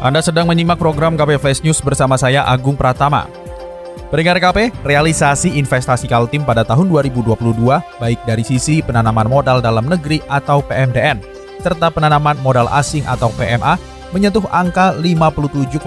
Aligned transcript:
Anda 0.00 0.24
sedang 0.24 0.48
menyimak 0.48 0.80
program 0.80 1.12
KP 1.12 1.36
Flash 1.36 1.60
News 1.60 1.84
bersama 1.84 2.16
saya 2.16 2.40
Agung 2.48 2.72
Pratama. 2.72 3.28
Pendengar 4.08 4.40
KP, 4.40 4.72
realisasi 4.80 5.60
investasi 5.60 6.08
Kaltim 6.08 6.40
pada 6.40 6.64
tahun 6.64 6.88
2022 6.88 7.36
baik 8.00 8.20
dari 8.24 8.40
sisi 8.40 8.80
penanaman 8.80 9.28
modal 9.28 9.60
dalam 9.60 9.84
negeri 9.84 10.24
atau 10.32 10.64
PMDN 10.64 11.20
serta 11.60 11.92
penanaman 11.92 12.40
modal 12.40 12.64
asing 12.72 13.04
atau 13.04 13.28
PMA 13.36 13.76
menyentuh 14.16 14.42
angka 14.48 14.96
57,76 15.04 15.84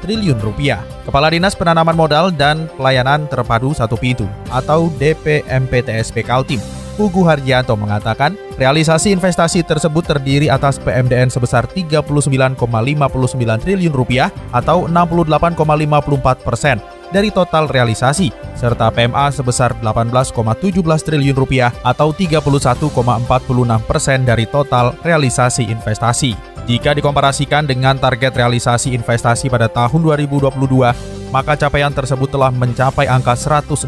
triliun 0.00 0.40
rupiah. 0.40 0.80
Kepala 1.04 1.28
Dinas 1.28 1.52
Penanaman 1.52 1.94
Modal 1.94 2.32
dan 2.32 2.72
Pelayanan 2.80 3.28
Terpadu 3.28 3.76
Satu 3.76 4.00
Pintu 4.00 4.24
atau 4.48 4.88
DPMPTSP 4.96 6.24
Kaltim 6.24 6.58
Pugu 7.00 7.24
Harjanto 7.24 7.72
mengatakan, 7.80 8.36
realisasi 8.60 9.08
investasi 9.16 9.64
tersebut 9.64 10.04
terdiri 10.04 10.52
atas 10.52 10.76
PMDN 10.76 11.32
sebesar 11.32 11.64
39,59 11.64 12.60
triliun 13.64 13.94
rupiah 13.96 14.28
atau 14.52 14.84
68,54 14.84 16.44
persen 16.44 16.76
dari 17.10 17.34
total 17.34 17.66
realisasi, 17.66 18.30
serta 18.54 18.90
PMA 18.90 19.30
sebesar 19.34 19.74
18,17 19.82 20.80
triliun 20.82 21.36
rupiah 21.36 21.74
atau 21.82 22.14
31,46 22.14 22.90
persen 23.86 24.18
dari 24.22 24.46
total 24.46 24.94
realisasi 25.02 25.68
investasi. 25.70 26.32
Jika 26.70 26.94
dikomparasikan 26.94 27.66
dengan 27.66 27.98
target 27.98 28.30
realisasi 28.38 28.94
investasi 28.94 29.50
pada 29.50 29.66
tahun 29.66 30.06
2022, 30.06 30.54
maka 31.34 31.58
capaian 31.58 31.90
tersebut 31.90 32.30
telah 32.30 32.54
mencapai 32.54 33.10
angka 33.10 33.34
106,97 33.34 33.82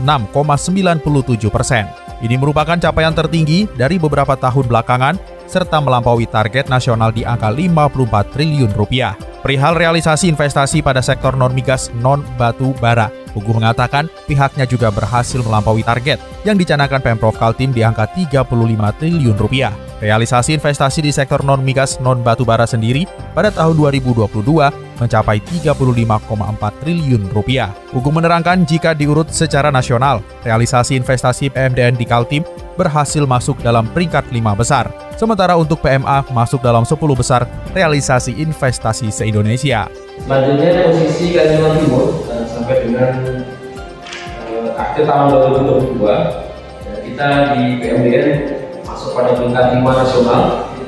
persen. 1.47 1.87
Ini 2.23 2.39
merupakan 2.39 2.79
capaian 2.79 3.11
tertinggi 3.11 3.67
dari 3.75 3.99
beberapa 3.99 4.39
tahun 4.39 4.71
belakangan 4.71 5.15
serta 5.53 5.85
melampaui 5.85 6.25
target 6.25 6.73
nasional 6.73 7.13
di 7.13 7.29
angka 7.29 7.53
54 7.53 8.33
triliun 8.33 8.73
rupiah. 8.73 9.13
Perihal 9.45 9.77
realisasi 9.77 10.33
investasi 10.33 10.81
pada 10.81 11.05
sektor 11.05 11.37
non-migas 11.37 11.93
non-batu 12.01 12.73
bara, 12.81 13.13
Pugu 13.33 13.57
mengatakan 13.57 14.13
pihaknya 14.29 14.69
juga 14.69 14.93
berhasil 14.93 15.41
melampaui 15.41 15.81
target 15.81 16.21
yang 16.45 16.61
dicanangkan 16.61 17.01
Pemprov 17.01 17.33
Kaltim 17.41 17.73
di 17.73 17.81
angka 17.81 18.05
35 18.13 18.45
triliun 19.01 19.37
rupiah. 19.41 19.73
Realisasi 20.05 20.61
investasi 20.61 21.01
di 21.01 21.11
sektor 21.15 21.41
non-migas 21.41 21.97
non-batu 22.05 22.45
bara 22.45 22.69
sendiri 22.69 23.09
pada 23.33 23.49
tahun 23.49 23.81
2022 23.81 24.29
mencapai 25.01 25.39
35,4 25.41 26.81
triliun 26.85 27.23
rupiah. 27.33 27.73
Hukum 27.97 28.21
menerangkan 28.21 28.69
jika 28.69 28.93
diurut 28.93 29.33
secara 29.33 29.73
nasional, 29.73 30.21
realisasi 30.45 31.01
investasi 31.01 31.49
PMDN 31.49 31.97
di 31.97 32.05
Kaltim 32.05 32.45
berhasil 32.75 33.25
masuk 33.29 33.61
dalam 33.61 33.89
peringkat 33.91 34.29
5 34.33 34.61
besar. 34.61 34.91
Sementara 35.17 35.55
untuk 35.55 35.79
PMA 35.85 36.27
masuk 36.33 36.59
dalam 36.65 36.83
10 36.83 36.97
besar 37.15 37.47
realisasi 37.77 38.41
investasi 38.43 39.13
se-Indonesia. 39.13 39.87
Selanjutnya 40.23 40.91
posisi 40.91 41.35
Kalimantan 41.35 41.83
Timur 41.83 42.05
eh, 42.31 42.45
sampai 42.47 42.77
dengan 42.85 43.13
eh, 44.51 44.69
akhir 44.77 45.03
tahun 45.09 45.27
2022 45.97 46.05
ya, 46.05 46.95
kita 47.07 47.29
di 47.57 47.63
PMDN 47.81 48.29
masuk 48.87 49.15
pada 49.17 49.35
peringkat 49.35 49.67
5 49.79 49.83
nasional 49.83 50.43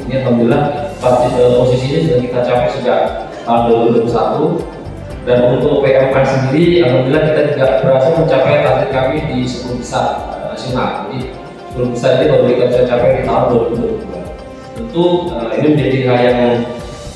ini 0.05 0.21
Alhamdulillah 0.21 0.63
posisinya 1.01 1.99
sudah 2.05 2.19
kita 2.21 2.39
capai 2.45 2.69
sejak 2.69 3.01
tahun 3.45 3.61
2021 4.05 4.85
dan 5.25 5.39
untuk 5.57 5.81
PMK 5.81 6.17
sendiri 6.21 6.85
Alhamdulillah 6.85 7.25
kita 7.33 7.41
tidak 7.57 7.71
berhasil 7.81 8.13
mencapai 8.21 8.61
target 8.61 8.89
kami 8.93 9.17
di 9.33 9.39
10 9.49 9.81
besar 9.81 10.07
nasional 10.53 11.09
jadi 11.09 11.44
10 11.75 11.91
besar 11.91 12.23
ini 12.23 12.31
baru 12.31 12.47
kita 12.47 12.65
bisa 12.71 12.83
capai 12.87 13.19
di 13.19 13.23
tahun 13.27 13.45
2022 13.83 14.79
tentu 14.79 15.05
uh, 15.35 15.51
ini 15.59 15.67
menjadi 15.75 15.99
hal 16.07 16.19
yang 16.23 16.41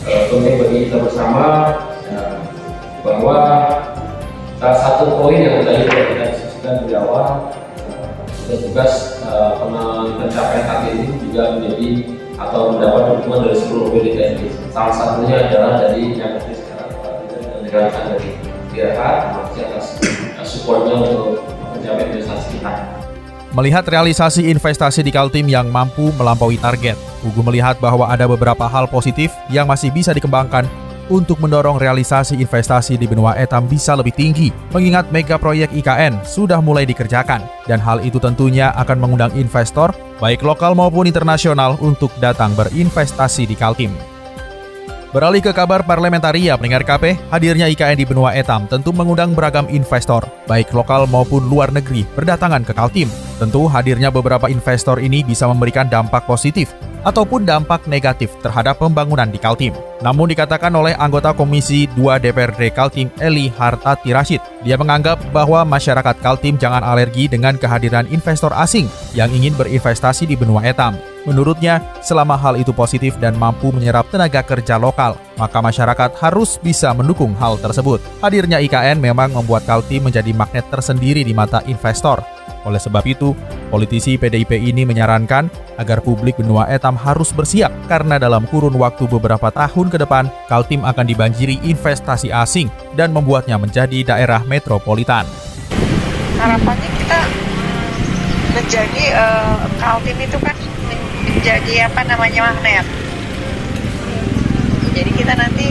uh, 0.02 0.22
penting 0.26 0.54
bagi 0.58 0.76
kita 0.91 0.96
bersama 0.98 1.44
uh, 2.10 2.42
bahwa 3.06 3.36
salah 4.58 4.78
satu 4.82 5.14
poin 5.22 5.38
yang 5.38 5.62
tadi 5.62 5.86
kita 5.86 6.34
diskusikan 6.34 6.91
di 6.91 6.94
awal 6.98 7.54
dan 8.50 8.58
tugas 8.58 9.22
uh, 9.30 9.62
pencapaian 10.19 10.66
target 10.66 10.92
ini 11.06 11.14
juga 11.22 11.42
menjadi 11.54 11.88
atau 12.38 12.75
mendapat 12.75 13.02
dukungan 13.14 13.46
dari 13.46 13.56
seluruh 13.62 13.86
PDKM 13.94 14.42
salah 14.75 14.90
satunya 14.90 15.46
adalah 15.46 15.86
dari 15.86 16.19
yang 16.19 16.34
nanti 16.34 16.58
sekarang 16.58 16.90
kita 17.30 17.62
dengarkan 17.62 18.04
dari 18.10 18.30
Dirhat 18.75 19.38
masih 19.38 19.70
atas 19.70 19.86
supportnya 20.42 20.98
untuk 20.98 21.46
mencapai 21.78 22.10
investasi 22.10 22.58
kita 22.58 22.97
Melihat 23.56 23.88
realisasi 23.88 24.53
investasi 24.53 25.00
di 25.00 25.09
Kaltim 25.09 25.48
yang 25.48 25.72
mampu 25.72 26.12
melampaui 26.20 26.60
target, 26.60 27.00
Ugu 27.25 27.41
melihat 27.41 27.81
bahwa 27.81 28.06
ada 28.06 28.28
beberapa 28.28 28.69
hal 28.69 28.86
positif 28.86 29.32
yang 29.48 29.64
masih 29.64 29.88
bisa 29.88 30.12
dikembangkan 30.12 30.69
untuk 31.09 31.41
mendorong 31.41 31.81
realisasi 31.81 32.37
investasi 32.37 33.00
di 33.00 33.08
benua 33.08 33.32
etam 33.41 33.64
bisa 33.64 33.97
lebih 33.97 34.12
tinggi, 34.12 34.53
mengingat 34.70 35.08
mega 35.08 35.41
proyek 35.41 35.72
IKN 35.72 36.20
sudah 36.22 36.60
mulai 36.60 36.84
dikerjakan, 36.84 37.41
dan 37.64 37.81
hal 37.81 38.04
itu 38.04 38.20
tentunya 38.20 38.69
akan 38.76 39.00
mengundang 39.00 39.32
investor, 39.32 39.91
baik 40.20 40.44
lokal 40.44 40.76
maupun 40.76 41.08
internasional, 41.08 41.81
untuk 41.81 42.12
datang 42.20 42.53
berinvestasi 42.53 43.48
di 43.48 43.56
Kaltim. 43.56 43.91
Beralih 45.08 45.41
ke 45.41 45.56
kabar 45.56 45.81
parlementaria 45.88 46.53
pendengar 46.60 46.84
KP, 46.84 47.16
hadirnya 47.32 47.72
IKN 47.72 47.97
di 47.97 48.04
benua 48.04 48.37
etam 48.37 48.69
tentu 48.69 48.92
mengundang 48.92 49.32
beragam 49.32 49.64
investor, 49.72 50.28
baik 50.44 50.69
lokal 50.76 51.08
maupun 51.08 51.48
luar 51.48 51.72
negeri, 51.72 52.04
berdatangan 52.12 52.60
ke 52.69 52.76
Kaltim. 52.76 53.08
Tentu 53.38 53.71
hadirnya 53.71 54.10
beberapa 54.10 54.50
investor 54.50 54.99
ini 54.99 55.22
bisa 55.22 55.47
memberikan 55.47 55.87
dampak 55.87 56.26
positif 56.26 56.75
ataupun 57.06 57.47
dampak 57.47 57.87
negatif 57.87 58.34
terhadap 58.43 58.82
pembangunan 58.82 59.31
di 59.31 59.38
Kaltim. 59.38 59.71
Namun 60.03 60.31
dikatakan 60.31 60.71
oleh 60.75 60.94
anggota 60.99 61.31
Komisi 61.31 61.87
2 61.94 62.19
DPRD 62.19 62.75
Kaltim 62.75 63.10
Eli 63.22 63.50
Hartati 63.50 64.10
Rashid, 64.10 64.43
dia 64.66 64.75
menganggap 64.75 65.22
bahwa 65.31 65.62
masyarakat 65.62 66.19
Kaltim 66.19 66.59
jangan 66.59 66.82
alergi 66.82 67.31
dengan 67.31 67.54
kehadiran 67.54 68.10
investor 68.10 68.50
asing 68.54 68.91
yang 69.15 69.31
ingin 69.31 69.55
berinvestasi 69.55 70.26
di 70.26 70.34
benua 70.34 70.66
etam. 70.66 70.99
Menurutnya, 71.26 71.82
selama 72.00 72.38
hal 72.38 72.56
itu 72.56 72.70
positif 72.72 73.19
dan 73.20 73.37
mampu 73.37 73.69
menyerap 73.69 74.09
tenaga 74.09 74.41
kerja 74.41 74.81
lokal, 74.81 75.19
maka 75.37 75.59
masyarakat 75.60 76.16
harus 76.19 76.56
bisa 76.62 76.94
mendukung 76.94 77.37
hal 77.37 77.59
tersebut. 77.60 78.00
Hadirnya 78.22 78.62
IKN 78.65 79.03
memang 79.03 79.34
membuat 79.34 79.66
Kaltim 79.69 80.09
menjadi 80.09 80.31
magnet 80.32 80.66
tersendiri 80.72 81.26
di 81.26 81.34
mata 81.37 81.60
investor. 81.69 82.38
Oleh 82.66 82.81
sebab 82.81 83.04
itu, 83.09 83.32
politisi 83.72 84.20
PDIP 84.20 84.56
ini 84.56 84.84
menyarankan 84.84 85.48
agar 85.78 86.03
publik 86.03 86.36
benua 86.36 86.66
etam 86.69 86.98
harus 86.98 87.31
bersiap 87.31 87.70
karena 87.86 88.19
dalam 88.19 88.44
kurun 88.50 88.75
waktu 88.76 89.06
beberapa 89.06 89.48
tahun 89.54 89.88
ke 89.88 89.98
depan, 90.03 90.26
Kaltim 90.50 90.82
akan 90.82 91.06
dibanjiri 91.06 91.62
investasi 91.62 92.34
asing 92.34 92.69
dan 92.98 93.14
membuatnya 93.14 93.56
menjadi 93.56 94.03
daerah 94.03 94.42
metropolitan. 94.44 95.25
Harapannya 96.38 96.91
kita 97.03 97.20
menjadi 98.58 99.04
uh, 99.14 99.58
Kaltim 99.78 100.19
itu 100.19 100.38
kan 100.42 100.56
menjadi 101.28 101.75
apa 101.87 102.00
namanya 102.06 102.41
magnet. 102.50 102.87
Jadi 104.98 105.10
kita 105.14 105.32
nanti 105.38 105.70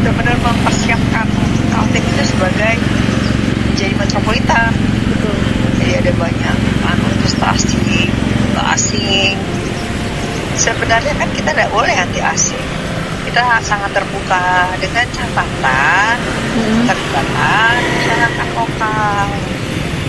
benar-benar 0.00 0.36
mempersiapkan 0.40 1.26
Kaltim 1.68 2.02
itu 2.02 2.24
sebagai 2.24 2.74
menjadi 3.70 3.94
metropolitan. 4.00 4.72
Jadi 5.80 5.96
ada 5.96 6.12
banyak 6.12 6.56
anu 6.84 7.04
investasi 7.16 8.12
asing. 8.76 9.34
Sebenarnya 10.60 11.16
kan 11.16 11.28
kita 11.32 11.56
tidak 11.56 11.72
boleh 11.72 11.94
anti 11.96 12.20
asing. 12.20 12.60
Kita 13.24 13.64
sangat 13.64 13.96
terbuka 13.96 14.76
dengan 14.76 15.06
catatan 15.08 16.14
hmm. 16.20 16.84
terlibatkan 16.84 17.72
masyarakat 17.80 18.48
lokal. 18.60 19.26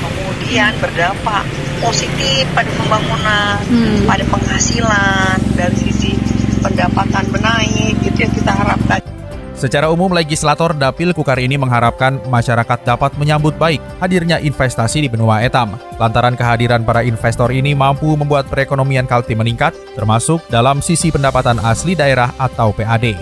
Kemudian 0.02 0.72
berdampak 0.84 1.48
positif 1.80 2.44
pada 2.52 2.68
pembangunan, 2.76 3.64
hmm. 3.72 4.04
pada 4.04 4.28
penghasilan 4.28 5.40
dari 5.56 5.78
sisi 5.88 6.20
pendapatan 6.60 7.32
menaik, 7.32 7.96
itu 8.04 8.18
yang 8.28 8.34
kita 8.36 8.52
harapkan. 8.52 9.21
Secara 9.62 9.94
umum, 9.94 10.10
legislator 10.10 10.74
Dapil 10.74 11.14
Kukar 11.14 11.38
ini 11.38 11.54
mengharapkan 11.54 12.18
masyarakat 12.34 12.82
dapat 12.82 13.14
menyambut 13.22 13.54
baik 13.62 13.78
hadirnya 14.02 14.42
investasi 14.42 15.06
di 15.06 15.10
benua 15.14 15.46
etam. 15.46 15.78
Lantaran 16.02 16.34
kehadiran 16.34 16.82
para 16.82 17.06
investor 17.06 17.54
ini 17.54 17.78
mampu 17.78 18.10
membuat 18.18 18.50
perekonomian 18.50 19.06
Kaltim 19.06 19.38
meningkat, 19.38 19.78
termasuk 19.94 20.42
dalam 20.50 20.82
sisi 20.82 21.14
pendapatan 21.14 21.62
asli 21.62 21.94
daerah 21.94 22.34
atau 22.42 22.74
PAD. 22.74 23.14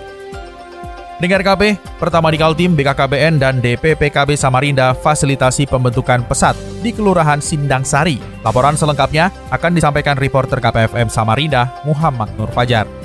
Dengar 1.20 1.44
KB, 1.44 1.76
pertama 2.00 2.32
di 2.32 2.40
Kaltim, 2.40 2.72
BKKBN 2.72 3.36
dan 3.36 3.60
DPPKB 3.60 4.40
Samarinda 4.40 4.96
fasilitasi 4.96 5.68
pembentukan 5.68 6.24
pesat 6.24 6.56
di 6.80 6.96
Kelurahan 6.96 7.44
Sindang 7.44 7.84
Sari. 7.84 8.16
Laporan 8.48 8.80
selengkapnya 8.80 9.28
akan 9.52 9.76
disampaikan 9.76 10.16
reporter 10.16 10.64
KPFM 10.64 11.12
Samarinda, 11.12 11.84
Muhammad 11.84 12.32
Nur 12.40 12.48
Fajar. 12.56 12.99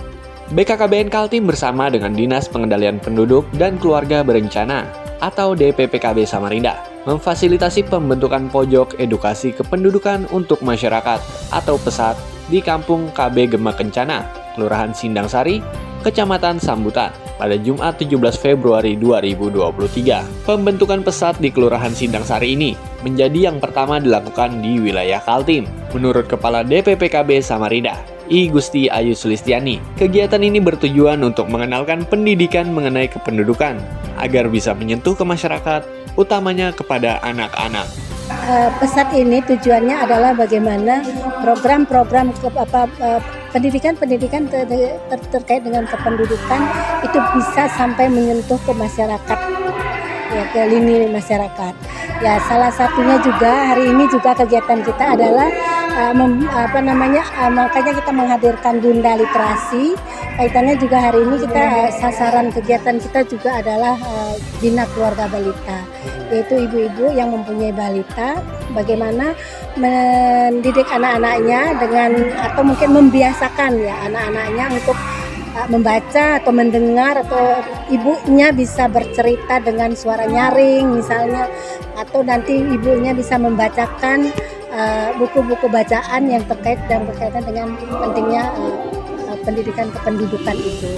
BKKBN 0.53 1.09
Kaltim 1.09 1.49
bersama 1.49 1.89
dengan 1.89 2.13
Dinas 2.13 2.53
Pengendalian 2.53 3.01
Penduduk 3.01 3.49
dan 3.57 3.81
Keluarga 3.81 4.21
Berencana 4.21 4.85
atau 5.25 5.57
DPPKB 5.57 6.29
Samarinda 6.29 6.85
memfasilitasi 7.09 7.89
pembentukan 7.89 8.53
pojok 8.53 9.01
edukasi 9.01 9.57
kependudukan 9.57 10.29
untuk 10.37 10.61
masyarakat 10.61 11.21
atau 11.49 11.81
pesat 11.81 12.13
di 12.53 12.61
Kampung 12.61 13.09
KB 13.17 13.57
Gema 13.57 13.73
Kencana, 13.73 14.29
Kelurahan 14.53 14.93
Sindang 14.93 15.33
Sari, 15.33 15.65
Kecamatan 16.05 16.61
Sambutan 16.61 17.24
pada 17.37 17.59
Jumat 17.59 17.99
17 17.99 18.39
Februari 18.39 18.95
2023. 18.99 20.47
Pembentukan 20.47 21.01
pesat 21.03 21.39
di 21.43 21.51
Kelurahan 21.51 21.93
Sindang 21.93 22.23
Sari 22.23 22.55
ini 22.55 22.73
menjadi 23.03 23.51
yang 23.51 23.59
pertama 23.59 23.99
dilakukan 23.99 24.63
di 24.63 24.79
wilayah 24.81 25.21
Kaltim. 25.23 25.67
Menurut 25.93 26.27
Kepala 26.27 26.63
DPPKB 26.63 27.43
Samarinda, 27.43 27.99
I 28.31 28.49
Gusti 28.49 28.89
Ayu 28.89 29.13
Sulistiani, 29.13 29.79
kegiatan 30.01 30.41
ini 30.41 30.59
bertujuan 30.63 31.21
untuk 31.21 31.51
mengenalkan 31.53 32.09
pendidikan 32.09 32.73
mengenai 32.73 33.11
kependudukan 33.13 33.77
agar 34.17 34.49
bisa 34.49 34.73
menyentuh 34.73 35.13
ke 35.13 35.25
masyarakat, 35.27 35.85
utamanya 36.17 36.73
kepada 36.73 37.21
anak-anak. 37.21 37.87
Uh, 38.25 38.73
pesat 38.81 39.13
ini 39.13 39.45
tujuannya 39.45 40.09
adalah 40.09 40.33
bagaimana 40.33 41.05
program-program 41.45 42.33
uh, 42.33 43.21
pendidikan-pendidikan 43.55 44.51
ter 44.51 44.67
ter 44.67 45.19
terkait 45.31 45.63
dengan 45.63 45.87
kependudukan 45.87 46.61
itu 47.07 47.19
bisa 47.39 47.71
sampai 47.79 48.11
menyentuh 48.11 48.59
ke 48.67 48.73
masyarakat 48.75 49.39
ya 50.35 50.45
ke 50.51 50.61
lini 50.67 51.07
masyarakat. 51.15 51.75
Ya 52.19 52.43
salah 52.51 52.75
satunya 52.75 53.15
juga 53.23 53.71
hari 53.71 53.95
ini 53.95 54.11
juga 54.11 54.35
kegiatan 54.35 54.83
kita 54.83 55.15
adalah 55.15 55.47
uh, 55.91 56.13
mem, 56.17 56.47
apa 56.49 56.79
namanya 56.81 57.23
uh, 57.41 57.53
makanya 57.53 57.93
kita 57.97 58.11
menghadirkan 58.11 58.81
Bunda 58.81 59.19
Literasi. 59.19 59.97
Kaitannya 60.35 60.75
juga 60.81 60.99
hari 60.99 61.23
ini 61.23 61.37
kita 61.47 61.63
uh, 61.63 61.91
sasaran 62.01 62.51
kegiatan 62.51 62.97
kita 62.99 63.21
juga 63.29 63.51
adalah 63.63 63.95
uh, 63.99 64.35
bina 64.59 64.89
keluarga 64.93 65.29
balita, 65.29 65.79
yaitu 66.33 66.65
ibu-ibu 66.67 67.13
yang 67.15 67.33
mempunyai 67.33 67.73
balita 67.73 68.41
bagaimana 68.73 69.37
mendidik 69.79 70.87
anak-anaknya 70.91 71.61
dengan 71.79 72.11
atau 72.39 72.63
mungkin 72.63 72.91
membiasakan 72.95 73.73
ya 73.79 73.95
anak-anaknya 74.11 74.67
untuk 74.75 74.99
membaca 75.71 76.43
atau 76.43 76.51
mendengar 76.51 77.23
atau 77.23 77.63
ibunya 77.87 78.51
bisa 78.51 78.91
bercerita 78.91 79.63
dengan 79.63 79.95
suara 79.95 80.27
nyaring 80.27 80.99
misalnya 80.99 81.47
atau 81.95 82.27
nanti 82.27 82.59
ibunya 82.59 83.15
bisa 83.15 83.39
membacakan 83.39 84.35
buku-buku 85.21 85.67
uh, 85.67 85.73
bacaan 85.73 86.23
yang 86.27 86.45
terkait 86.51 86.81
dan 86.91 87.07
berkaitan 87.07 87.43
dengan 87.47 87.79
pentingnya 87.79 88.51
uh, 89.31 89.39
pendidikan 89.45 89.87
kependudukan 89.95 90.57
itu 90.59 90.91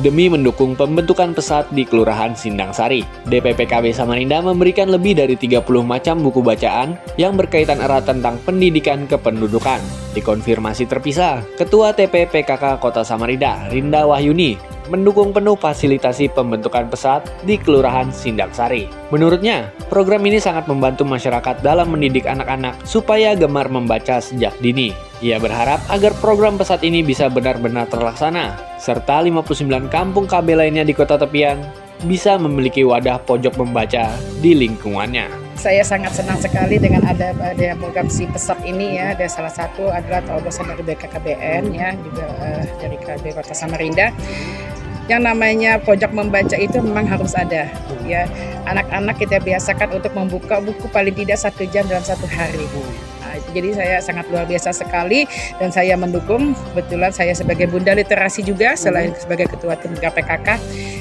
demi 0.00 0.32
mendukung 0.32 0.72
pembentukan 0.72 1.36
pesat 1.36 1.68
di 1.68 1.84
Kelurahan 1.84 2.32
Sindang 2.32 2.72
Sari. 2.72 3.04
DPPKB 3.28 3.92
Samarinda 3.92 4.40
memberikan 4.40 4.88
lebih 4.88 5.20
dari 5.20 5.36
30 5.36 5.60
macam 5.84 6.24
buku 6.24 6.40
bacaan 6.40 6.96
yang 7.20 7.36
berkaitan 7.36 7.76
erat 7.84 8.08
tentang 8.08 8.40
pendidikan 8.48 9.04
kependudukan. 9.04 9.84
Dikonfirmasi 10.16 10.88
terpisah, 10.88 11.44
Ketua 11.60 11.92
TPPKK 11.92 12.80
Kota 12.80 13.04
Samarinda, 13.04 13.68
Rinda 13.68 14.08
Wahyuni, 14.08 14.71
mendukung 14.90 15.30
penuh 15.30 15.54
fasilitasi 15.54 16.32
pembentukan 16.32 16.90
pesat 16.90 17.26
di 17.46 17.60
Kelurahan 17.60 18.10
Sindang 18.10 18.50
Sari. 18.50 18.90
Menurutnya, 19.12 19.70
program 19.86 20.24
ini 20.26 20.42
sangat 20.42 20.66
membantu 20.66 21.06
masyarakat 21.06 21.62
dalam 21.62 21.92
mendidik 21.92 22.26
anak-anak 22.26 22.80
supaya 22.82 23.36
gemar 23.38 23.68
membaca 23.70 24.18
sejak 24.18 24.56
dini. 24.58 24.90
Ia 25.22 25.38
berharap 25.38 25.78
agar 25.86 26.16
program 26.18 26.58
pesat 26.58 26.82
ini 26.82 27.04
bisa 27.06 27.30
benar-benar 27.30 27.86
terlaksana, 27.86 28.58
serta 28.80 29.22
59 29.22 29.86
kampung 29.86 30.26
KB 30.26 30.58
lainnya 30.58 30.82
di 30.82 30.96
kota 30.96 31.14
tepian 31.14 31.62
bisa 32.02 32.34
memiliki 32.34 32.82
wadah 32.82 33.22
pojok 33.22 33.54
membaca 33.62 34.10
di 34.42 34.58
lingkungannya. 34.58 35.30
Saya 35.54 35.86
sangat 35.86 36.18
senang 36.18 36.42
sekali 36.42 36.74
dengan 36.74 37.06
ada, 37.06 37.30
ada 37.38 37.78
program 37.78 38.10
si 38.10 38.26
pesat 38.26 38.58
ini 38.66 38.98
ya. 38.98 39.14
Ada 39.14 39.30
salah 39.30 39.52
satu 39.52 39.86
adalah 39.94 40.18
terobosan 40.26 40.66
dari 40.74 40.82
BKKBN 40.82 41.62
ya, 41.70 41.94
juga 42.02 42.26
uh, 42.42 42.64
dari 42.82 42.98
KB 42.98 43.24
Kota 43.30 43.54
Samarinda 43.54 44.10
yang 45.10 45.26
namanya 45.26 45.82
pojok 45.82 46.14
membaca 46.14 46.54
itu 46.54 46.78
memang 46.78 47.06
harus 47.06 47.34
ada 47.34 47.66
ya. 48.06 48.26
Anak-anak 48.66 49.18
kita 49.18 49.42
biasakan 49.42 49.98
untuk 49.98 50.12
membuka 50.14 50.62
buku 50.62 50.86
paling 50.90 51.14
tidak 51.14 51.38
satu 51.42 51.66
jam 51.70 51.86
dalam 51.90 52.04
satu 52.04 52.26
hari. 52.30 52.66
Jadi 53.52 53.76
saya 53.76 54.00
sangat 54.00 54.26
luar 54.32 54.48
biasa 54.48 54.72
sekali 54.72 55.28
dan 55.60 55.68
saya 55.68 55.94
mendukung. 55.94 56.56
Kebetulan 56.72 57.12
saya 57.12 57.36
sebagai 57.36 57.68
bunda 57.68 57.92
literasi 57.92 58.40
juga 58.40 58.74
selain 58.74 59.12
sebagai 59.12 59.52
ketua 59.52 59.76
tim 59.76 59.92
KPKK 59.92 60.48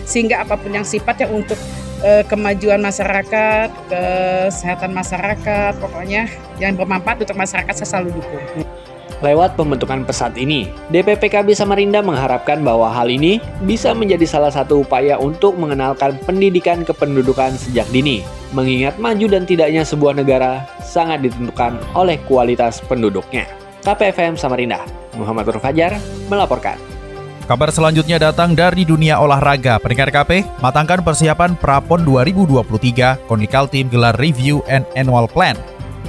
sehingga 0.04 0.44
apa 0.44 0.60
pun 0.60 0.76
yang 0.76 0.84
sifatnya 0.84 1.32
untuk 1.32 1.56
uh, 2.04 2.24
kemajuan 2.28 2.84
masyarakat, 2.84 3.72
kesehatan 3.88 4.92
masyarakat, 4.92 5.74
pokoknya 5.80 6.28
yang 6.60 6.76
bermanfaat 6.76 7.24
untuk 7.24 7.40
masyarakat 7.40 7.74
saya 7.74 7.88
selalu 7.88 8.20
dukung. 8.20 8.68
Lewat 9.22 9.54
pembentukan 9.54 10.02
pesat 10.02 10.34
ini, 10.34 10.66
DPPKB 10.90 11.54
Samarinda 11.54 12.02
mengharapkan 12.02 12.66
bahwa 12.66 12.90
hal 12.90 13.06
ini 13.06 13.38
bisa 13.62 13.94
menjadi 13.94 14.26
salah 14.26 14.50
satu 14.50 14.82
upaya 14.82 15.22
untuk 15.22 15.54
mengenalkan 15.62 16.18
pendidikan 16.26 16.82
kependudukan 16.82 17.54
sejak 17.54 17.86
dini. 17.94 18.26
Mengingat 18.50 18.98
maju 18.98 19.30
dan 19.30 19.46
tidaknya 19.46 19.86
sebuah 19.86 20.18
negara 20.18 20.66
sangat 20.82 21.22
ditentukan 21.22 21.78
oleh 21.94 22.18
kualitas 22.26 22.82
penduduknya. 22.82 23.46
KPFM 23.86 24.42
Samarinda, 24.42 24.82
Muhammad 25.14 25.54
Nur 25.54 25.62
Fajar 25.62 26.02
melaporkan. 26.26 26.82
Kabar 27.46 27.70
selanjutnya 27.70 28.18
datang 28.18 28.58
dari 28.58 28.90
dunia 28.90 29.22
olahraga. 29.22 29.78
Pendengar 29.78 30.10
KP, 30.10 30.50
matangkan 30.66 31.06
persiapan 31.06 31.54
Prapon 31.62 32.02
2023, 32.10 33.22
Konikal 33.30 33.70
Team 33.70 33.86
gelar 33.86 34.18
review 34.18 34.66
and 34.66 34.82
annual 34.98 35.30
plan. 35.30 35.54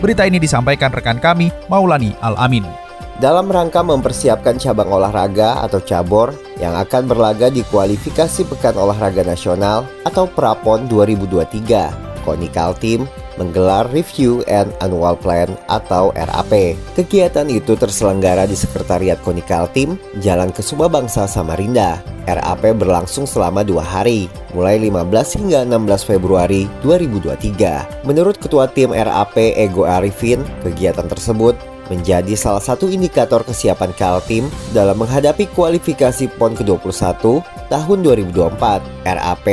Berita 0.01 0.25
ini 0.25 0.41
disampaikan 0.41 0.89
rekan 0.89 1.21
kami, 1.21 1.53
Maulani 1.69 2.17
Al-Amin 2.25 2.92
dalam 3.19 3.51
rangka 3.51 3.85
mempersiapkan 3.85 4.57
cabang 4.57 4.89
olahraga 4.89 5.61
atau 5.61 5.83
cabor 5.83 6.33
yang 6.57 6.73
akan 6.79 7.11
berlaga 7.11 7.53
di 7.53 7.67
kualifikasi 7.69 8.47
Pekan 8.49 8.79
Olahraga 8.79 9.27
Nasional 9.27 9.85
atau 10.07 10.25
Prapon 10.31 10.87
2023. 10.89 12.23
Konikal 12.23 12.71
Team 12.79 13.11
menggelar 13.41 13.89
Review 13.91 14.45
and 14.47 14.71
Annual 14.79 15.17
Plan 15.17 15.57
atau 15.67 16.13
RAP. 16.15 16.77
Kegiatan 16.95 17.49
itu 17.49 17.75
terselenggara 17.75 18.45
di 18.45 18.57
Sekretariat 18.57 19.19
Konikal 19.25 19.67
Team, 19.73 19.97
Jalan 20.21 20.53
Kesuma 20.53 20.87
Bangsa 20.87 21.25
Samarinda. 21.25 22.01
RAP 22.29 22.79
berlangsung 22.79 23.27
selama 23.27 23.67
dua 23.67 23.83
hari, 23.83 24.31
mulai 24.55 24.79
15 24.79 25.43
hingga 25.43 25.67
16 25.67 26.07
Februari 26.07 26.71
2023. 26.87 28.07
Menurut 28.07 28.39
Ketua 28.39 28.71
Tim 28.71 28.95
RAP 28.95 29.35
Ego 29.59 29.89
Arifin, 29.89 30.39
kegiatan 30.63 31.11
tersebut 31.11 31.59
menjadi 31.91 32.35
salah 32.39 32.63
satu 32.63 32.87
indikator 32.87 33.43
kesiapan 33.43 33.91
Kaltim 33.97 34.47
dalam 34.71 35.01
menghadapi 35.01 35.51
kualifikasi 35.57 36.31
PON 36.39 36.55
ke-21 36.55 37.43
tahun 37.73 37.99
2024. 38.31 39.09
RAP 39.09 39.47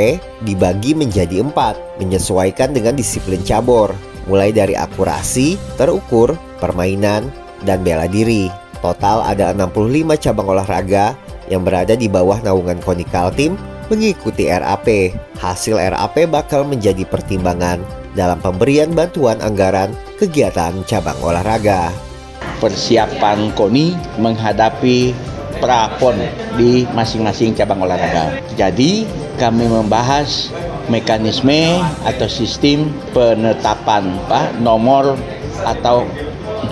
dibagi 0.46 0.92
menjadi 0.94 1.42
empat, 1.42 1.74
menyesuaikan 1.98 2.70
dengan 2.70 2.94
disiplin 2.94 3.42
cabur, 3.42 3.90
mulai 4.30 4.54
dari 4.54 4.78
akurasi, 4.78 5.58
terukur, 5.74 6.36
permainan, 6.62 7.26
dan 7.66 7.82
bela 7.82 8.06
diri. 8.06 8.52
Total 8.80 9.20
ada 9.24 9.52
65 9.52 10.16
cabang 10.16 10.48
olahraga 10.56 11.12
yang 11.52 11.66
berada 11.66 11.92
di 11.92 12.08
bawah 12.08 12.40
naungan 12.40 12.80
KONI 12.80 13.04
Kaltim 13.12 13.58
mengikuti 13.92 14.48
RAP. 14.48 15.12
Hasil 15.36 15.76
RAP 15.76 16.30
bakal 16.30 16.64
menjadi 16.64 17.04
pertimbangan 17.04 17.82
dalam 18.14 18.40
pemberian 18.40 18.90
bantuan 18.96 19.38
anggaran 19.44 19.92
kegiatan 20.16 20.72
cabang 20.88 21.18
olahraga 21.20 21.92
persiapan 22.60 23.50
KONI 23.56 24.20
menghadapi 24.20 25.16
prapon 25.58 26.16
di 26.56 26.88
masing-masing 26.96 27.56
cabang 27.56 27.84
olahraga. 27.84 28.40
Jadi 28.56 29.04
kami 29.36 29.68
membahas 29.68 30.52
mekanisme 30.88 31.80
atau 32.04 32.28
sistem 32.28 32.88
penetapan 33.12 34.16
Pak, 34.28 34.60
nomor 34.60 35.16
atau 35.64 36.08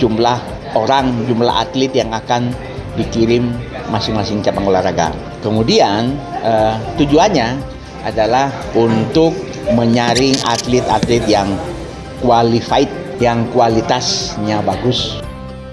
jumlah 0.00 0.40
orang, 0.76 1.12
jumlah 1.28 1.52
atlet 1.52 1.92
yang 1.92 2.12
akan 2.12 2.52
dikirim 2.96 3.52
masing-masing 3.92 4.44
cabang 4.44 4.68
olahraga. 4.68 5.12
Kemudian 5.44 6.16
eh, 6.42 6.74
tujuannya 6.98 7.78
adalah 8.04 8.50
untuk 8.72 9.36
menyaring 9.76 10.34
atlet-atlet 10.48 11.24
yang 11.28 11.48
qualified, 12.24 12.88
yang 13.20 13.44
kualitasnya 13.52 14.64
bagus 14.64 15.27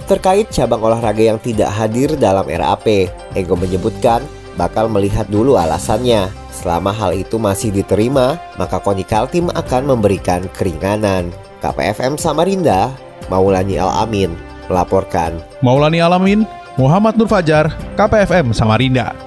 Terkait 0.06 0.46
cabang 0.54 0.86
olahraga 0.86 1.18
yang 1.18 1.42
tidak 1.42 1.74
hadir 1.74 2.14
dalam 2.14 2.46
RAP, 2.46 3.10
Ego 3.34 3.58
menyebutkan 3.58 4.22
bakal 4.54 4.86
melihat 4.86 5.26
dulu 5.34 5.58
alasannya. 5.58 6.30
Selama 6.54 6.94
hal 6.94 7.18
itu 7.18 7.42
masih 7.42 7.74
diterima, 7.74 8.38
maka 8.54 8.78
KONI 8.78 9.02
Kaltim 9.02 9.50
akan 9.50 9.90
memberikan 9.90 10.46
keringanan. 10.54 11.34
KPFM 11.58 12.22
Samarinda, 12.22 12.94
Maulani 13.34 13.82
Al-Amin, 13.82 14.38
melaporkan. 14.70 15.42
Maulani 15.66 16.06
Alamin, 16.06 16.46
Muhammad 16.78 17.18
Nur 17.18 17.26
Fajar, 17.26 17.74
KPFM 17.98 18.54
Samarinda. 18.54 19.18